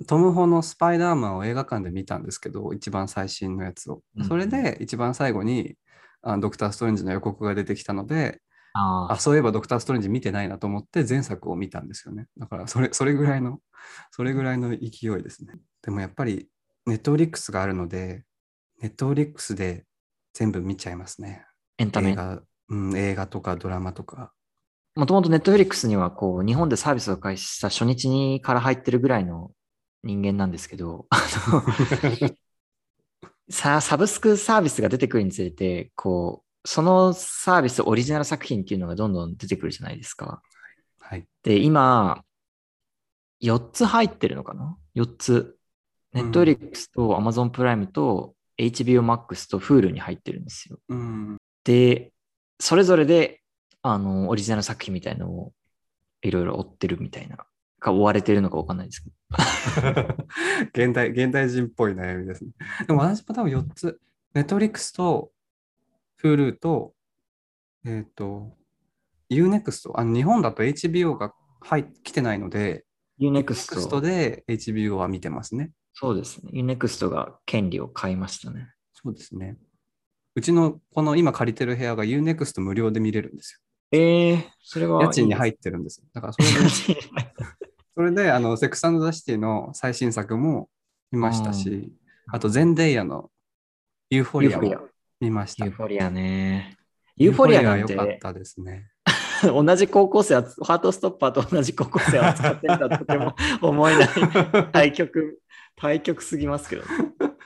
[0.06, 4.26] トム・ホのスパイダーマンを映画館で見たんですけど、一番最新のやつをうん。
[4.26, 5.76] それで一番最後に、
[6.22, 8.42] あドクター・ストレンジの予告が出てきたので、
[8.78, 12.28] ああ、そういえばドクター・ストレンジ見てないなと思って前作を見たんですよね。
[12.38, 13.60] だからそれ、それぐらいの、
[14.12, 15.56] それぐらいの勢いですね。
[15.82, 16.48] でもやっぱり、
[16.86, 18.24] ネットフリックスがあるので、
[18.82, 19.86] ネットフリックスで
[20.34, 21.46] 全部見ちゃいますね。
[21.80, 22.16] エンタメ映。
[22.16, 24.32] 画、うん、映画とかドラマとか。
[24.96, 29.52] もともとネットフリックスにはこう日本でサービスを開始した初日にから入ってるぐらいの
[30.04, 31.08] 人間なんですけど、
[33.50, 40.42] サブスクサービスが出てくるにつれて、こう、そのサービスオリジナル作品っていうのがどんどん出てくるじゃないですか。
[41.00, 41.26] はい。
[41.42, 42.26] で、今、
[43.42, 45.58] 4つ入ってるのかな ?4 つ。
[46.12, 50.78] ネットフリックスと Amazon プライムと HBO Max と Hulu に入ってるんですよ。
[50.90, 51.38] うん。
[51.64, 52.12] で、
[52.60, 53.42] それぞれで、
[53.82, 55.54] あの、オリジナル作品みたいのを
[56.22, 57.38] いろいろ追ってるみたいな、
[57.80, 59.16] か追われてるのかわかんないですけど。
[60.76, 62.52] 現代、現代人っぽい悩みですね。
[62.86, 64.02] でも私も多分4つ。
[64.34, 65.32] ネットフリックスと
[66.24, 66.94] Hulu と、
[67.86, 68.56] えっ、と、
[69.30, 69.92] Unext。
[69.94, 72.86] あの日本だと HBO が入ってきてないので、
[73.20, 75.72] Unext で HBO は見てますね。
[75.94, 76.52] そうですね。
[76.54, 78.70] Unext が権利を買いましたね。
[78.94, 79.58] そうですね。
[80.36, 84.96] うちのこの今借りてる部屋が U-NEXT 無料で見れるんですええー、それよ。
[84.96, 86.08] は家賃に入ってるんですよ。
[86.14, 87.02] だからそれで、
[87.96, 90.70] それであのセックス・アンド・ザ・シティの最新作も
[91.12, 91.92] 見ましたし、
[92.32, 93.32] あとゼンデイヤの
[94.10, 94.97] ユーフォリアもユーフォリア。
[95.20, 95.66] 見ました。
[95.66, 96.78] ユーフォリアね。
[97.16, 98.90] ユーフォリアなん良かってたですね。
[99.44, 104.08] 同じ高校生は、ハートストッパーと同じ高校生を扱ってるとても 思えない
[104.72, 105.40] 対極、
[105.76, 106.88] 対極すぎますけど、ね、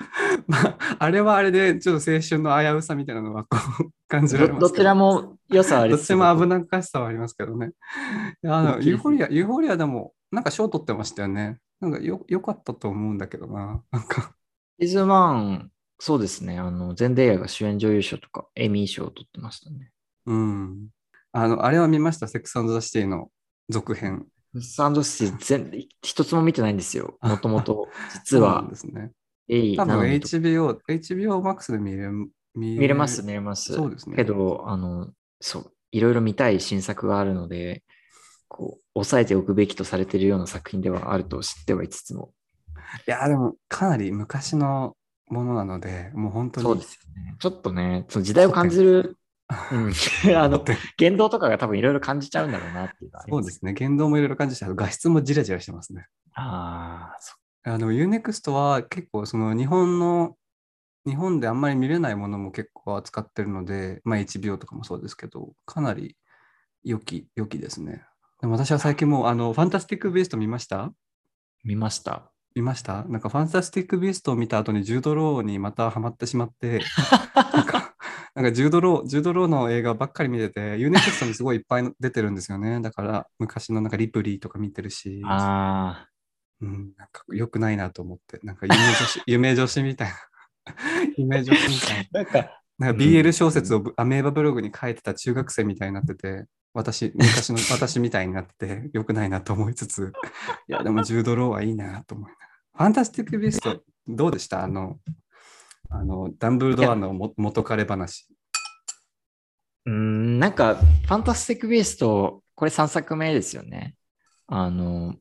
[0.47, 4.69] まあ、あれはあれでちょっと青春の危うさみたいなのはこう感じられどますけど。
[4.69, 7.71] どちらも良さはありどっちも危なっかしさはありますけどね。
[8.45, 11.59] あのユーフォリア、ユーフォリアでもなんか賞取ってましたよね。
[11.81, 13.81] なんかよよかったと思うんだけどな。
[13.91, 14.33] なんか、
[14.79, 15.67] シーズン1、
[16.03, 16.57] そうですね。
[16.57, 19.91] あの、ゼンデイヤが主演女優賞とか、エミー賞を取ってましたね。
[20.25, 20.87] うん。
[21.31, 23.29] あの、あれは見ました、セックス・アンド・ザ・シティの
[23.69, 24.25] 続編。
[24.59, 27.17] サンドシティ全一つも見てないんですよ。
[27.21, 29.11] あもともと、実そうですね。
[29.77, 32.09] 多分 HBO、HBO Max で見れ
[32.55, 33.71] 見見れます、見れます。
[33.71, 37.83] そうですねけど、あの、そう、いろいろ見たい新作があるので、
[38.47, 42.33] こう、抑えておくべきとされているような作品ではあると知ってはいつつも。
[43.07, 44.95] いや、でもかなり昔の
[45.31, 46.65] ものなので、もう本当に。
[46.65, 47.35] そうですよね。
[47.39, 49.17] ちょっとね、その時代を感じる、
[49.71, 49.91] うん、
[50.37, 50.63] あの、
[50.97, 53.73] 言動とかが多分いろいろ感じちゃうんだろうなっていうそうですね。
[53.73, 56.07] 言動もいろいろ感じて、あと画質もジラジラしてますね。
[56.33, 60.37] ああ、そあの、Unext は結構その日本の、
[61.05, 66.15] 日本であんまり見れないものも結構扱ってるので、まあ HBO とかもそうですけど、かなり
[66.83, 68.03] 良き、良きですね。
[68.39, 70.93] でも私は最近もう、あの、ファンタスティック・ビースト見ました？
[71.63, 72.30] 見ました。
[72.55, 73.03] 見ました？
[73.05, 76.81] なんかファンタスティック・ビーストを見た後にジュード・ローにまたハマってしまって、
[77.53, 77.95] なんか、
[78.35, 82.81] なんかジュード・ロー、ジュード・ローの映画ばっかり見てて、 U-NEXT にすごいいっぱい出てるんですよね。
[82.81, 86.07] だから昔のなんかリプリーとか見てるし、あ
[86.61, 90.15] うん、なんか良くないなと思って、なんか夢女子、 夢女子みたいな。
[91.17, 92.17] 夢女子みたいあ。
[92.17, 92.37] なんか、
[92.77, 92.87] な。
[92.87, 100.13] なんか BL 小説をアメーバブログに書いてた中学生みたいになってて、私、昔の私みたいになってて、良くないなと思いつつ、
[100.67, 102.49] いや、でもジュード・ローはいいなと思いながら。
[102.73, 104.63] ファンタスティック・ビースト、どうでした？
[104.63, 104.99] あの、
[105.89, 108.27] あの、ダンブルドアのも元彼話。
[109.85, 113.95] うん、なんか、ファンタスティック・ビスト、これ3作目ですよね。
[114.47, 115.15] あの、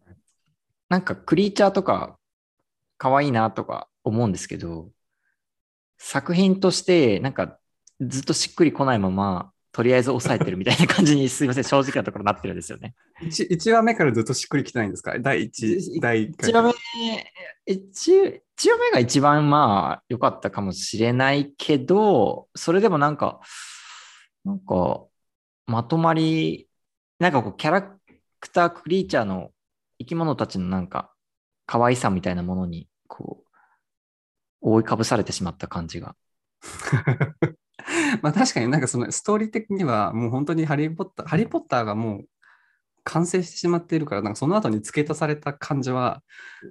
[0.88, 2.18] なんかクリーチャーとか
[2.98, 4.90] 可愛いなとか思うんですけど、
[5.98, 7.58] 作品としてなんか
[8.00, 12.94] ずっとしっくりこないまま、とりあえず抑えてるみたいな感じにすいません、正直なところなってるんですよね。
[13.22, 15.18] 1, 1話目からずっとしっくりきてないんですか？
[15.18, 16.72] 第1、第1 1話目、
[17.66, 23.40] 一一話目が一番まあ良かったかもしれないけど、それでもなんか、
[24.44, 25.04] なんか、
[25.66, 26.68] まとまり、
[27.18, 29.50] なんかこう、キャラクター、クリーチャーの
[29.98, 31.12] 生き物たちのなんか、
[31.66, 33.46] 可愛さみたいなものに、こう、
[34.62, 36.16] 覆いかぶされてしまった感じが。
[38.22, 42.24] まあ確かになんかそのストーリー的にはもう本当にハリー・ポッター、ハリー・ポッターがもう
[43.04, 46.22] 完成してしまっているから、なんかその後に付け足された感じは、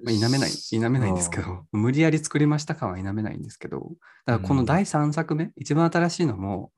[0.03, 3.91] まあ、否めない、否めないんですけど、 無理やり作りました感は否めないんですけど、
[4.25, 6.71] だからこの第3作目、一番新しいのも、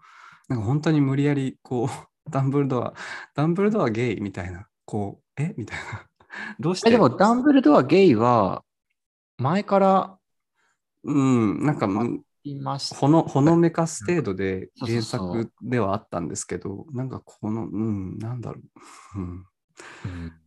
[0.47, 1.89] なんか本当に無理やりこう、
[2.29, 2.93] ダンブルドア、
[3.35, 5.53] ダンブルドアゲイみたいな、こう、え？
[5.57, 6.07] みたいな。
[6.59, 6.89] どうして？
[6.89, 8.63] えでも、ダンブルドアゲイは、
[9.37, 10.17] 前から
[11.03, 12.95] うん、なんか、うんいました。
[12.95, 15.43] ほのほのめかす程度でそうそう原そう。
[15.43, 18.59] 作ではあったんですけど、なんかこの、うん、なんだろ
[19.15, 19.45] う、うん。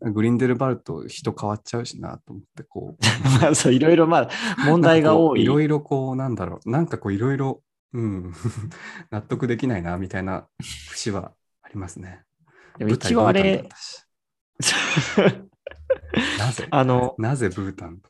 [0.02, 3.04] うん、グリンデルバルト人変わっちゃうしなと思って、こう、
[3.42, 4.30] まあ、そう、いろいろまあ、
[4.66, 5.42] 問題が多い。
[5.42, 8.32] いろいろこう、なんだろう、なんかこう、いろいろ、うん、
[9.10, 10.46] 納得できないな、みたいな
[10.90, 12.24] 節はありますね。
[12.78, 13.68] でも一応あれ
[16.38, 16.68] なぜ？
[16.70, 18.00] あの、なぜブータン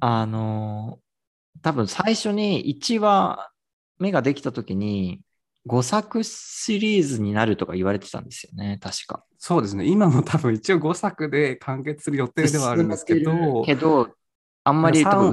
[0.00, 0.98] あの、
[1.62, 3.50] 多分最初に1話
[3.98, 5.20] 目ができたときに、
[5.66, 9.24] 5作シリーズになるとか言われてたんですよね、確か。
[9.38, 14.10] そうですね、今も多分一応5作で完結する予定ではあるんですけど、けど、
[14.62, 15.30] あんまりそ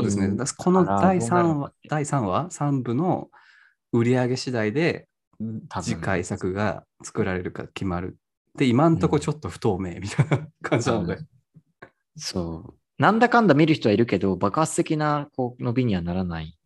[0.00, 0.36] うですね。
[0.56, 3.30] この第3話、第3話、3部の
[3.92, 5.06] 売り上げ次第で
[5.82, 8.16] 次回作が作られるか決まる。
[8.56, 11.18] で、今んとこちょっと不透明みたいな感じなので。
[12.16, 12.74] そう。
[13.02, 16.56] なんだかんだ見る人はいるけど、爆発的なこう伸びにはならない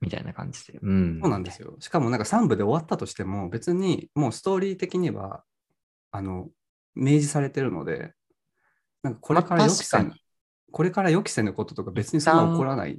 [0.00, 0.78] みたいな感じで。
[0.80, 1.18] うん。
[1.20, 1.76] そうなんですよ。
[1.80, 5.44] しかもなんか3部で終わったとしても、別にもうストーリー的には、
[6.10, 6.48] あの、
[6.94, 8.14] 明示されてるので、
[9.02, 10.14] なんかこれから予期せぬ
[10.70, 12.98] これから予期せぬこととか別にそんな起こらない。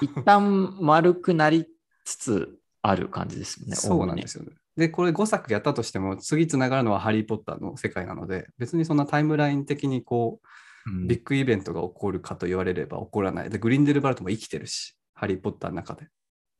[0.00, 1.66] 一旦丸くなり
[2.04, 3.74] つつある感じですよね。
[3.76, 4.52] そうなんですよね。
[4.76, 10.67] で、これ5作やったとしても、次つながるのはハリー・ポッターの世界なので、別にそんなタイムライン的にこう、うん
[11.06, 13.50] ビッグイベントが起こるかと言われれば起こらない。
[13.50, 16.08] で、グリンデルバルトも生きてるし、ハリー・ポッターの中で。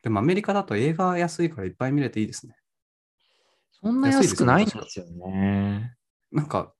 [0.02, 2.54] でもアメリカだと映画安いからいっぱい見れていいですね。
[3.80, 5.94] そんな安くないんですよね。
[6.32, 6.72] なんか、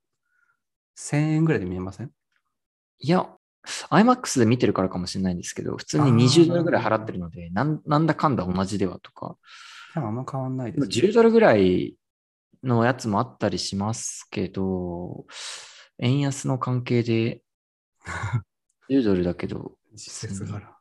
[0.99, 2.11] 1000円ぐらいで見えません？
[2.99, 3.29] いや、
[3.91, 9.37] IMAX で見てるからかもしれないんですけど、普通にあー20ドルぐらい払ってるので、なんなんだかんだ同じではとか、
[9.95, 11.97] あんま変わんないです、10ドルぐらい
[12.65, 15.27] のやつもあったりしますけど、
[15.99, 17.43] 円安の関係で
[18.89, 20.77] 10ドルだけど、実質柄。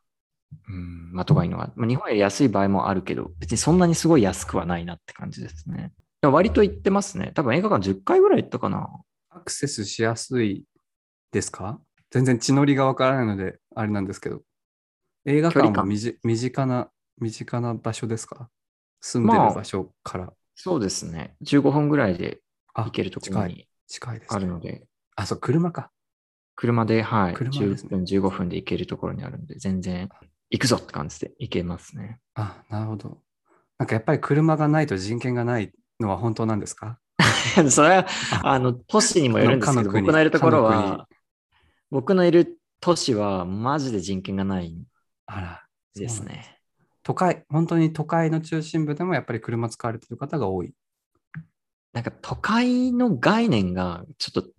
[0.68, 5.92] うん、まあ、とかいうのが、まあ、日本より安い場合もあるけど、別にそんなにすごい安くはないなって感じですね。
[6.22, 7.32] でも割と行ってますね。
[7.34, 8.88] 多分映画館10回ぐらい行ったかな。
[9.30, 10.64] アクセスしやすい
[11.32, 11.80] ですか？
[12.10, 14.40] 全然血のりがわからないので、あれなんですけど。
[15.26, 15.98] 映画館も身
[16.38, 18.48] 近な、身近な場所ですか？
[19.00, 20.32] 住んでるまあ場所から。
[20.54, 21.36] そうですね。
[21.42, 22.40] 15分ぐらいで
[22.72, 23.54] あ行けるところ近い。
[23.54, 24.87] に近いです、あるので、
[25.18, 25.90] あ、そう、車か。
[26.54, 30.08] 車で、はい、車ですね10分、15分で行けるところにあるので、全然
[30.50, 32.20] 行くぞって感じで行けますね。
[32.34, 33.18] あ、なるほど。
[33.78, 36.98] なんかやっぱり車がないと人権がないのは本当なんですか？
[37.70, 38.06] それは、
[38.44, 41.08] あの、都市にもよるんですけど、かの国僕のいるところは、
[41.90, 44.76] 僕のいる都市はマジで人権がない
[45.26, 45.64] あら。
[45.94, 46.58] ですね。
[47.02, 50.74] 都会、本当に都会の中心部でもやっぱり車使われてる方が多い。
[51.92, 54.50] なんか都会の概念がちょっと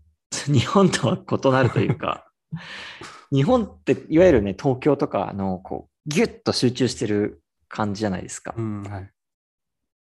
[0.52, 2.32] 日本とは異なるというか、
[3.32, 8.54] 日本っていわゆるね、東京とかのこうギュッと集中してる感じじゃないですか。
[8.58, 9.12] うん、はい。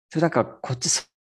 [0.10, 0.90] それなんかこっち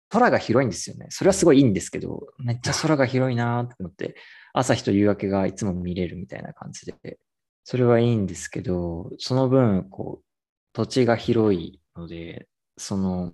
[0.10, 1.08] 空が広いんですよね。
[1.10, 4.16] それはすごいいいんですけど、めっちゃ空が広いなと思って、
[4.54, 7.20] 朝日と夕焼けがいつも見れるみたいな感じで、
[7.64, 10.26] それはいいんですけど、その分、こう、
[10.74, 13.34] 土地が広いので、その、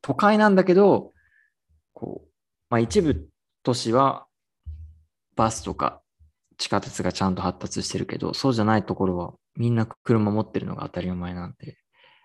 [0.00, 1.12] 都会なんだけど、
[1.92, 2.28] こう、
[2.70, 3.28] まあ一部
[3.64, 4.26] 都市は
[5.36, 6.02] バスとか
[6.58, 11.76] 地下鉄がちゃんと発達してるけど、そうじゃないところはみんな車持ってるのが当たり前なんで、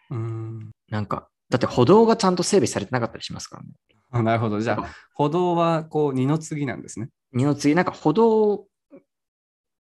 [0.10, 0.72] うん。
[0.90, 3.70] なんか、だって歩道がちゃんと整備されてなかったりしますからね。
[4.12, 4.60] あ なるほど。
[4.60, 7.10] じゃあ、歩道はこう二の次なんですね。
[7.34, 8.66] 二の次、なんか歩道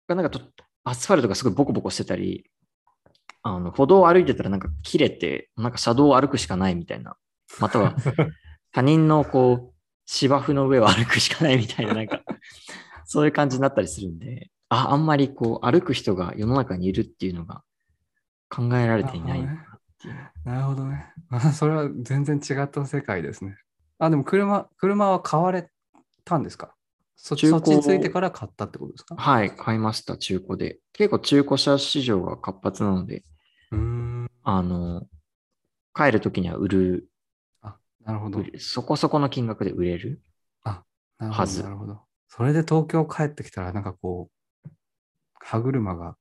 [0.07, 0.41] がなんかと
[0.83, 2.49] アスファルトがすごいボコボコしてたり、
[3.43, 7.15] あの歩道を歩いてたらなんか切れて、なんか車道を歩くしかないみたいな。
[7.59, 7.95] または
[8.71, 12.21] 他人のこう芝生の上を歩くしかないみたいな、なんか
[13.11, 17.61] そういう感じになったりするんで、あ、あんまりこう歩く人が世の中にいるっていうのが
[18.49, 19.41] 考えられていない
[20.45, 21.11] なるほどね。
[21.29, 23.57] あ それは全然違った世界ですね。
[23.99, 25.69] あ、でも車、車は買われ
[26.23, 26.73] たんですか？
[27.17, 29.15] そっちについてから買ったってことですか？
[29.17, 30.79] はい、買いました、中古で。
[30.93, 33.25] 結構中古車市場が活発なので、
[33.71, 34.31] うーん。
[34.43, 35.05] あの、
[35.93, 37.09] 帰るときには売る
[37.61, 40.21] あ、なるほどそこそこの金額で売れる。
[40.63, 41.41] なるほど。
[41.41, 42.01] はずなるほど。
[42.33, 44.29] それで東京帰ってきたら、なんかこ
[44.65, 44.69] う、
[45.33, 46.15] 歯車が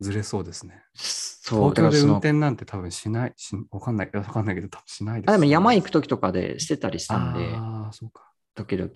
[0.00, 0.82] ずれそうですね。
[0.94, 8.32] そう、東京で運転なんて多分しない、しわかんない、わかんないけど、多分しないです、あでも山行くくときとかでしてたりしたんで、ああ、そうか。
[8.56, 8.90] 時々。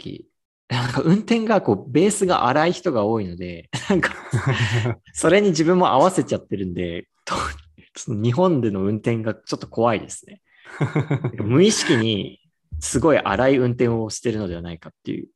[0.68, 4.12] なんか運転がこう、ベースが荒い人が多いので、なんか、
[5.14, 7.36] それに自分も合わせちゃってるんで、と
[7.96, 10.42] その日本での運転がちょっと怖いですね。
[11.38, 12.40] 無意識に
[12.80, 15.28] すごい荒い運転をしてるのではないかっていう。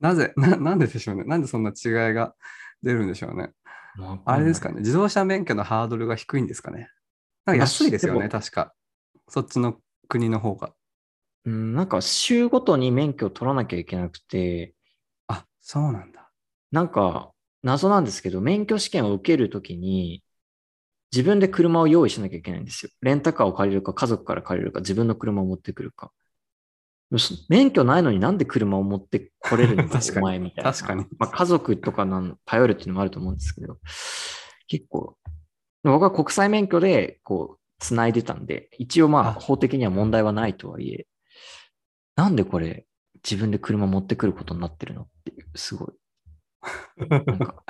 [0.00, 1.24] なぜな、 なんででしょうね。
[1.24, 2.34] なんでそんな違いが
[2.82, 3.52] 出るんでしょうね。
[4.24, 4.76] あれですかね。
[4.80, 6.90] 自動車免許のハードルが低いんですかね。
[7.46, 8.74] なんか安いですよね、まあ確か。
[9.28, 10.74] そっちの国の方が。
[11.44, 14.74] うん、なんか州ごとに免許を取らなきゃいけなくて、
[15.28, 16.30] あ、そうなんだ。
[16.72, 17.32] なんか
[17.62, 20.22] 謎なんですけど、免許試験を受けるときに、
[21.12, 22.90] 自分で車を用意しなきゃいけないんですよ。
[23.00, 26.12] レンタカーを借りるか、家族から借りるか、自分の車を持ってくるか。
[27.48, 29.88] 免許ないのになんで車を持ってこれるの？
[29.88, 30.18] か、 確かに。
[30.18, 30.72] お前みたいな。
[30.72, 31.04] 確かに。
[31.18, 33.78] まあ、家族とかなん頼るっていうのもあると思うんですけど、
[34.66, 35.16] 結構、
[35.84, 39.32] 僕は国際免許でこう、繋いでたんで、一応まああ。
[39.34, 41.06] 法的には問題はないとはいえ、
[42.16, 42.86] なんでこれ
[43.22, 45.88] 自分で車持ってくることになってるのっていう、すごい。
[47.08, 47.62] なんか、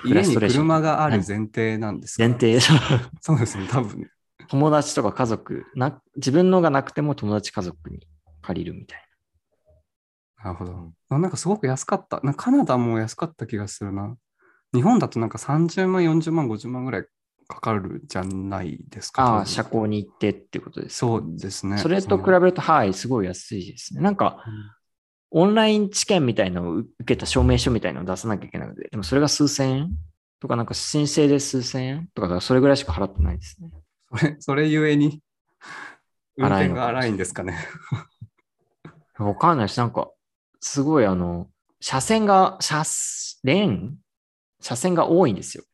[0.00, 2.24] フ 家に車がある前提なんですか？
[2.28, 2.58] 前提、
[3.22, 4.10] そうですね、多分ね。
[4.48, 8.06] 友達とか家族な、自分のがなくても友達家族に
[8.42, 9.02] 借りるみたい
[10.44, 11.18] なるほど。
[11.18, 12.20] なんかすごく安かった。
[12.22, 14.16] なカナダも安かった気がするな。
[14.74, 17.06] 日本だとなんか30万、40万、50万ぐらい
[17.46, 19.22] かかるじゃないですか。
[19.22, 19.28] な。
[19.28, 20.96] ああ、多分車高に行ってってことです。
[20.98, 21.78] そうですね。
[21.78, 24.00] それと比べると、はい、すごい安いですね。
[24.00, 24.82] なんか、うん
[25.34, 29.90] オンライン試験みたいのを受けた証明書みたいのを出さなきゃいけないので、でもそれが数千円
[30.40, 33.70] とか、なんか申請で数千円とか、それぐらいしか払ってないですね。
[34.10, 35.22] それ、それゆえに、
[36.36, 37.56] 運転が荒いんですかね。
[39.24, 40.10] わかんないし、なんか、
[40.60, 41.48] すごいあの、
[41.80, 42.84] 車線が、車、
[43.44, 43.96] レーン？
[44.60, 45.64] 車線が多いんですよ。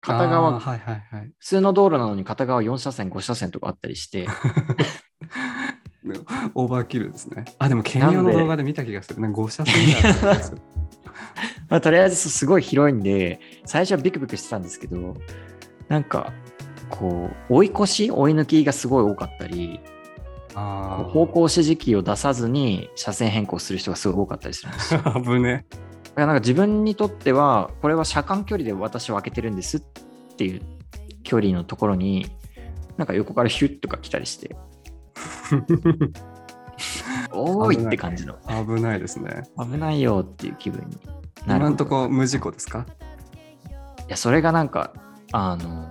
[0.00, 1.30] 片あ側、ーはいはいはい。
[1.38, 4.26] 普通の道路なのに片側4車線、5車線とかあったりして、
[6.54, 7.44] オーバーキルですね。
[7.58, 8.32] あ、でも、ケニオなんで？
[8.32, 9.20] の動画で見た気がする。
[9.20, 10.58] なんか5車線がする。
[11.68, 15.14] まあ、とりあえずすごい広いんで、最初はビクビクしてたんですけど、
[15.88, 16.32] なんか、
[16.88, 19.97] こう、追い越し、追い抜きがすごい多かったり、あ
[21.12, 25.00] 方向指示器を出さずに車線変更する人がすごい多かったりするんですよ。
[25.02, 25.22] だかあ。
[25.22, 25.66] 危ね。
[26.16, 29.80] らなんか自分にとっては、これは車間距離で私を開けてるんですっ
[30.36, 30.62] ていう
[31.22, 32.26] 距離のところに、
[32.96, 34.56] なんか横からヒュッとか来たりして、
[37.32, 39.42] おーいって感じの、危ないですね。
[39.58, 40.96] 危ないよっていう気分に
[41.46, 41.60] なる。
[41.60, 42.86] 今んとこ無事故ですか？
[44.08, 44.92] いや、それがなんか、
[45.32, 45.88] あの、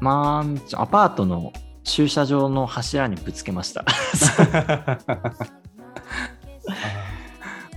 [0.00, 1.52] まあ、アパートの
[1.92, 3.84] 駐車場の柱にぶつけました。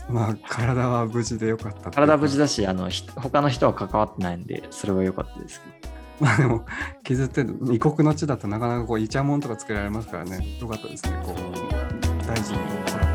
[0.08, 1.92] まあ、体は無事でよかった。
[1.92, 5.94] 体無事だし、あの、ひ他の人は関わってないんで、それは良かったですけど。
[6.26, 6.66] まあでも、
[7.04, 10.60] 傷って異国の地だとなかなかこうイチャモンとかつけられますからね。
[10.62, 11.22] よかったですね。
[11.22, 13.15] こう、大事に。